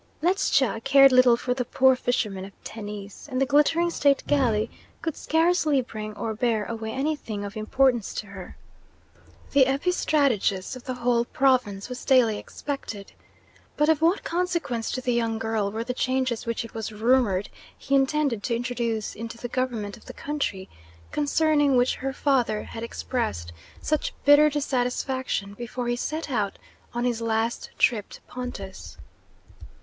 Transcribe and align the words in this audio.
Ledscha 0.23 0.81
cared 0.83 1.11
little 1.11 1.37
for 1.37 1.53
the 1.53 1.63
poor 1.63 1.95
fishermen 1.95 2.43
of 2.43 2.53
Tennis, 2.63 3.29
and 3.29 3.39
the 3.39 3.45
glittering 3.45 3.91
state 3.91 4.23
galley 4.25 4.71
could 5.03 5.15
scarcely 5.15 5.79
bring 5.79 6.15
or 6.15 6.33
bear 6.33 6.65
away 6.65 6.91
anything 6.91 7.45
of 7.45 7.55
importance 7.55 8.11
to 8.15 8.25
her. 8.25 8.57
The 9.51 9.65
epistrategus 9.65 10.75
of 10.75 10.85
the 10.85 10.95
whole 10.95 11.25
province 11.25 11.87
was 11.87 12.03
daily 12.03 12.39
expected. 12.39 13.13
But 13.77 13.89
of 13.89 14.01
what 14.01 14.23
consequence 14.23 14.89
to 14.93 15.01
the 15.01 15.13
young 15.13 15.37
girl 15.37 15.71
were 15.71 15.83
the 15.83 15.93
changes 15.93 16.47
which 16.47 16.65
it 16.65 16.73
was 16.73 16.91
rumoured 16.91 17.49
he 17.77 17.93
intended 17.93 18.41
to 18.41 18.55
introduce 18.55 19.13
into 19.13 19.37
the 19.37 19.47
government 19.49 19.97
of 19.97 20.05
the 20.05 20.13
country, 20.13 20.67
concerning 21.11 21.77
which 21.77 21.97
her 21.97 22.11
father 22.11 22.63
had 22.63 22.81
expressed 22.81 23.53
such 23.81 24.15
bitter 24.25 24.49
dissatisfaction 24.49 25.53
before 25.53 25.87
he 25.87 25.95
set 25.95 26.31
out 26.31 26.57
on 26.91 27.03
his 27.05 27.21
last 27.21 27.69
trip 27.77 28.09
to 28.09 28.21
Pontus? 28.23 28.97